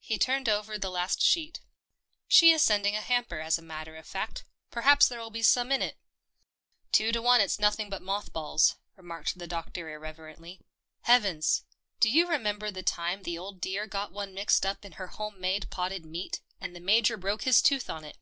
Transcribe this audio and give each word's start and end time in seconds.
He 0.00 0.18
turned 0.18 0.46
over 0.46 0.76
the 0.78 0.90
last 0.90 1.22
sheet." 1.22 1.60
She 2.28 2.50
is 2.50 2.60
sending 2.60 2.94
a 2.94 3.00
hamper, 3.00 3.40
as 3.40 3.56
a 3.56 3.62
matter 3.62 3.96
of 3.96 4.06
fact. 4.06 4.44
Perhaps 4.70 5.08
there'll 5.08 5.30
be 5.30 5.40
some 5.42 5.72
in 5.72 5.80
it."" 5.80 5.96
Two 6.92 7.12
to 7.12 7.22
one 7.22 7.40
it's 7.40 7.58
nothing 7.58 7.88
but 7.88 8.02
moth 8.02 8.30
balls," 8.30 8.76
remarked 8.94 9.38
the 9.38 9.46
doctor 9.46 9.88
irreverently." 9.88 10.60
Hea 11.06 11.18
vens! 11.18 11.62
do 11.98 12.10
you 12.10 12.26
remember 12.28 12.70
the 12.70 12.82
time 12.82 13.22
the 13.22 13.38
old 13.38 13.62
dear 13.62 13.86
got 13.86 14.12
one 14.12 14.34
mixed 14.34 14.66
up 14.66 14.84
in 14.84 14.92
her 15.00 15.06
home 15.06 15.40
made 15.40 15.64
154 15.70 15.70
THE 15.70 15.70
PEPNOTISED 15.70 16.04
MILK 16.04 16.04
potted 16.04 16.04
meat— 16.04 16.40
and 16.60 16.76
the 16.76 16.80
Major 16.80 17.16
broke 17.16 17.44
his 17.44 17.62
tooth 17.62 17.88
on 17.88 18.04
it." 18.04 18.18